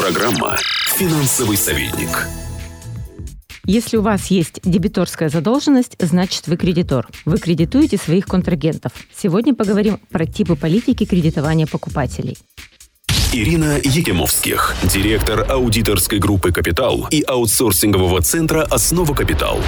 Программа 0.00 0.56
«Финансовый 0.96 1.58
советник». 1.58 2.26
Если 3.66 3.98
у 3.98 4.00
вас 4.00 4.28
есть 4.28 4.58
дебиторская 4.64 5.28
задолженность, 5.28 5.94
значит 5.98 6.46
вы 6.46 6.56
кредитор. 6.56 7.06
Вы 7.26 7.36
кредитуете 7.36 7.98
своих 7.98 8.24
контрагентов. 8.24 8.92
Сегодня 9.14 9.54
поговорим 9.54 10.00
про 10.10 10.24
типы 10.24 10.56
политики 10.56 11.04
кредитования 11.04 11.66
покупателей. 11.66 12.38
Ирина 13.34 13.76
Егемовских, 13.76 14.74
директор 14.84 15.44
аудиторской 15.52 16.18
группы 16.18 16.50
«Капитал» 16.50 17.06
и 17.10 17.22
аутсорсингового 17.22 18.22
центра 18.22 18.62
«Основа 18.62 19.12
Капитал». 19.12 19.60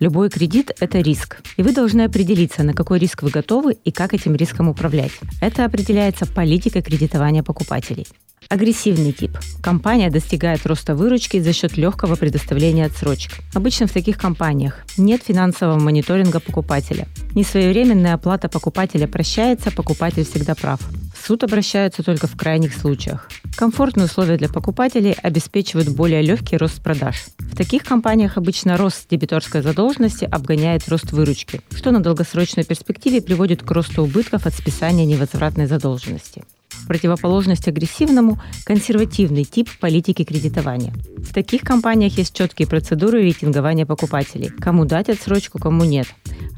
Любой 0.00 0.28
кредит– 0.28 0.72
это 0.80 0.98
риск, 0.98 1.38
и 1.56 1.62
вы 1.62 1.72
должны 1.72 2.02
определиться, 2.02 2.64
на 2.64 2.74
какой 2.74 2.98
риск 2.98 3.22
вы 3.22 3.30
готовы 3.30 3.74
и 3.84 3.92
как 3.92 4.12
этим 4.12 4.34
риском 4.34 4.68
управлять. 4.68 5.12
Это 5.40 5.64
определяется 5.64 6.26
политикой 6.26 6.82
кредитования 6.82 7.44
покупателей. 7.44 8.08
Агрессивный 8.50 9.12
тип. 9.12 9.36
Компания 9.62 10.08
достигает 10.08 10.64
роста 10.64 10.94
выручки 10.94 11.38
за 11.38 11.52
счет 11.52 11.76
легкого 11.76 12.14
предоставления 12.16 12.86
отсрочек. 12.86 13.32
Обычно 13.52 13.86
в 13.86 13.92
таких 13.92 14.16
компаниях 14.16 14.86
нет 14.96 15.22
финансового 15.22 15.78
мониторинга 15.78 16.40
покупателя. 16.40 17.08
Несвоевременная 17.34 18.14
оплата 18.14 18.48
покупателя 18.48 19.06
прощается, 19.06 19.70
покупатель 19.70 20.24
всегда 20.24 20.54
прав. 20.54 20.80
В 21.14 21.26
суд 21.26 21.44
обращаются 21.44 22.02
только 22.02 22.26
в 22.26 22.38
крайних 22.38 22.72
случаях. 22.72 23.28
Комфортные 23.54 24.06
условия 24.06 24.38
для 24.38 24.48
покупателей 24.48 25.12
обеспечивают 25.12 25.90
более 25.90 26.22
легкий 26.22 26.56
рост 26.56 26.82
продаж. 26.82 27.26
В 27.38 27.54
таких 27.54 27.84
компаниях 27.84 28.38
обычно 28.38 28.78
рост 28.78 29.08
дебиторской 29.10 29.60
задолженности 29.60 30.24
обгоняет 30.24 30.88
рост 30.88 31.12
выручки, 31.12 31.60
что 31.76 31.90
на 31.90 32.00
долгосрочной 32.00 32.64
перспективе 32.64 33.20
приводит 33.20 33.62
к 33.62 33.70
росту 33.70 34.04
убытков 34.04 34.46
от 34.46 34.54
списания 34.54 35.04
невозвратной 35.04 35.66
задолженности 35.66 36.44
противоположность 36.86 37.68
агрессивному– 37.68 38.40
консервативный 38.64 39.44
тип 39.44 39.68
политики 39.80 40.24
кредитования. 40.24 40.92
В 41.18 41.32
таких 41.32 41.62
компаниях 41.62 42.16
есть 42.18 42.34
четкие 42.34 42.68
процедуры 42.68 43.22
рейтингования 43.22 43.86
покупателей. 43.86 44.48
Кому 44.48 44.84
дать 44.84 45.08
отсрочку, 45.08 45.58
кому 45.58 45.84
нет. 45.84 46.06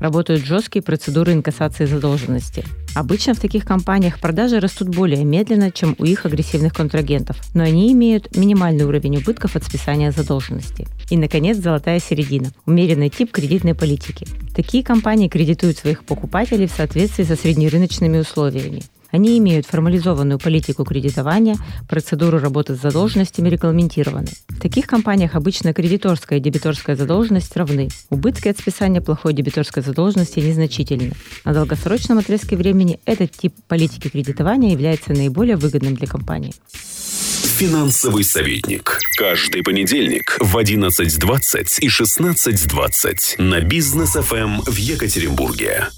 Работают 0.00 0.44
жесткие 0.44 0.82
процедуры 0.82 1.32
инкассации 1.32 1.86
задолженности. 1.86 2.64
Обычно 2.94 3.34
в 3.34 3.40
таких 3.40 3.64
компаниях 3.64 4.18
продажи 4.18 4.58
растут 4.58 4.88
более 4.88 5.24
медленно, 5.24 5.70
чем 5.70 5.94
у 5.98 6.04
их 6.04 6.26
агрессивных 6.26 6.72
контрагентов, 6.72 7.36
но 7.54 7.62
они 7.62 7.92
имеют 7.92 8.36
минимальный 8.36 8.84
уровень 8.84 9.18
убытков 9.18 9.56
от 9.56 9.64
списания 9.64 10.10
задолженности. 10.10 10.88
И, 11.08 11.16
наконец, 11.16 11.58
золотая 11.58 12.00
середина– 12.00 12.52
умеренный 12.66 13.08
тип 13.08 13.30
кредитной 13.30 13.74
политики. 13.74 14.26
Такие 14.54 14.82
компании 14.82 15.28
кредитуют 15.28 15.78
своих 15.78 16.04
покупателей 16.04 16.66
в 16.66 16.72
соответствии 16.72 17.24
со 17.24 17.36
среднерыночными 17.36 18.18
условиями. 18.18 18.82
Они 19.10 19.38
имеют 19.38 19.66
формализованную 19.66 20.38
политику 20.38 20.84
кредитования, 20.84 21.56
процедуру 21.88 22.38
работы 22.38 22.74
с 22.74 22.80
задолженностями 22.80 23.48
регламентированы. 23.48 24.28
В 24.48 24.60
таких 24.60 24.86
компаниях 24.86 25.34
обычно 25.34 25.72
кредиторская 25.72 26.38
и 26.38 26.42
дебиторская 26.42 26.96
задолженность 26.96 27.56
равны. 27.56 27.88
Убытки 28.10 28.48
от 28.48 28.58
списания 28.58 29.00
плохой 29.00 29.32
дебиторской 29.32 29.82
задолженности 29.82 30.40
незначительны. 30.40 31.12
На 31.44 31.54
долгосрочном 31.54 32.18
отрезке 32.18 32.56
времени 32.56 33.00
этот 33.04 33.32
тип 33.32 33.54
политики 33.68 34.08
кредитования 34.08 34.72
является 34.72 35.12
наиболее 35.12 35.56
выгодным 35.56 35.94
для 35.94 36.06
компании. 36.06 36.54
Финансовый 37.60 38.24
советник. 38.24 38.98
Каждый 39.18 39.62
понедельник 39.62 40.38
в 40.40 40.56
11.20 40.56 41.80
и 41.80 41.88
16.20 41.88 43.42
на 43.42 43.60
бизнес 43.60 44.12
ФМ 44.12 44.62
в 44.62 44.76
Екатеринбурге. 44.76 45.88